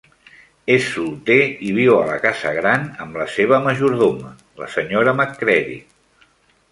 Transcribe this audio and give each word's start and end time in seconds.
És 0.75 0.85
solter 0.93 1.37
i 1.67 1.73
viu 1.79 1.97
a 1.97 2.07
la 2.07 2.15
casa 2.23 2.53
gran 2.59 2.87
amb 3.05 3.19
la 3.23 3.27
seva 3.35 3.59
majordona, 3.67 4.31
la 4.63 4.71
Sra. 4.77 5.15
Macready. 5.21 5.77